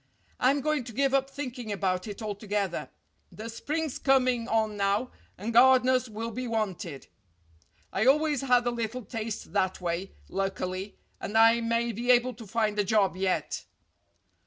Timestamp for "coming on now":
3.99-5.11